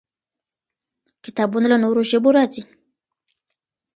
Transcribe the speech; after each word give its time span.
کتابونه 1.25 1.65
له 1.71 1.77
نورو 1.83 2.01
ژبو 2.11 2.29
راځي. 2.37 2.63